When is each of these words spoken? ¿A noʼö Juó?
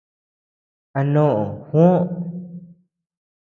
¿A 0.99 1.01
noʼö 1.13 1.45
Juó? 1.67 1.87